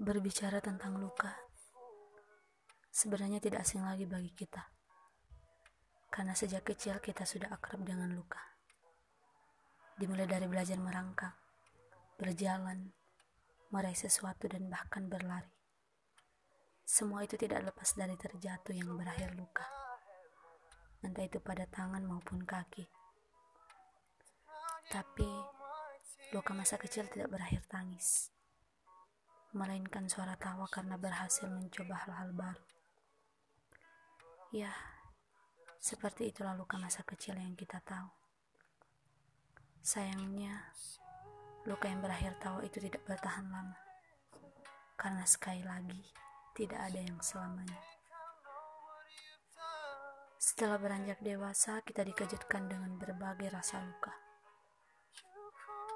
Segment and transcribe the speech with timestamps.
[0.00, 1.28] Berbicara tentang luka,
[2.88, 4.64] sebenarnya tidak asing lagi bagi kita.
[6.08, 8.40] Karena sejak kecil kita sudah akrab dengan luka.
[10.00, 11.36] Dimulai dari belajar merangkak,
[12.16, 12.96] berjalan,
[13.68, 15.52] meraih sesuatu dan bahkan berlari.
[16.88, 19.68] Semua itu tidak lepas dari terjatuh yang berakhir luka.
[21.04, 22.88] Entah itu pada tangan maupun kaki.
[24.88, 25.28] Tapi
[26.32, 28.32] luka masa kecil tidak berakhir tangis
[29.50, 32.64] melainkan suara tawa karena berhasil mencoba hal-hal baru.
[34.54, 34.70] Ya,
[35.82, 38.06] seperti itulah luka masa kecil yang kita tahu.
[39.82, 40.70] Sayangnya,
[41.66, 43.78] luka yang berakhir tawa itu tidak bertahan lama.
[44.94, 46.02] Karena sekali lagi,
[46.54, 47.80] tidak ada yang selamanya.
[50.38, 54.29] Setelah beranjak dewasa, kita dikejutkan dengan berbagai rasa luka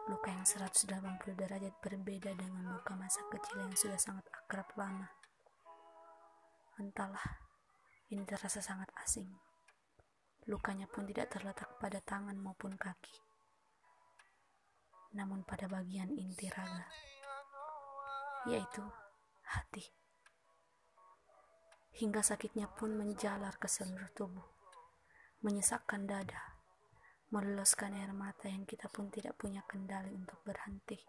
[0.05, 0.93] luka yang 180
[1.33, 5.09] derajat berbeda dengan luka masa kecil yang sudah sangat akrab lama.
[6.77, 7.41] Entahlah,
[8.13, 9.33] ini terasa sangat asing.
[10.45, 13.17] Lukanya pun tidak terletak pada tangan maupun kaki,
[15.17, 16.85] namun pada bagian inti raga,
[18.45, 18.85] yaitu
[19.49, 19.89] hati.
[21.97, 24.45] Hingga sakitnya pun menjalar ke seluruh tubuh,
[25.41, 26.54] menyesakkan dada,
[27.35, 31.03] meloloskan air mata yang kita pun tidak punya kendali untuk berhenti.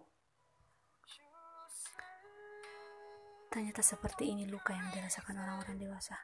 [3.54, 6.18] Ternyata seperti ini luka yang dirasakan orang-orang dewasa.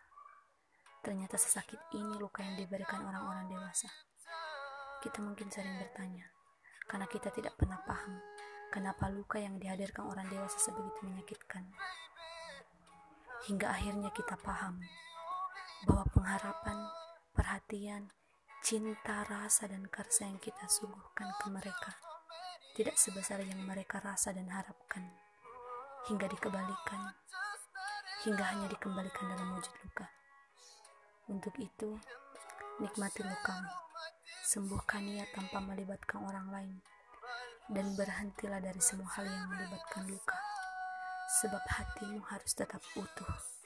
[1.06, 3.94] Ternyata sesakit ini luka yang diberikan orang-orang dewasa.
[5.06, 6.26] Kita mungkin sering bertanya,
[6.90, 8.18] karena kita tidak pernah paham
[8.74, 11.70] kenapa luka yang dihadirkan orang dewasa sebegitu menyakitkan.
[13.46, 14.82] Hingga akhirnya kita paham
[15.86, 16.78] bahwa pengharapan,
[17.38, 18.10] perhatian,
[18.62, 21.98] cinta, rasa, dan karsa yang kita suguhkan ke mereka.
[22.78, 25.02] Tidak sebesar yang mereka rasa dan harapkan,
[26.08, 27.10] hingga dikembalikan,
[28.24, 30.08] hingga hanya dikembalikan dalam wujud luka.
[31.28, 31.98] Untuk itu,
[32.78, 33.70] nikmati lukamu,
[34.46, 36.76] sembuhkan ia tanpa melibatkan orang lain,
[37.74, 40.38] dan berhentilah dari semua hal yang melibatkan luka,
[41.42, 43.61] sebab hatimu harus tetap utuh.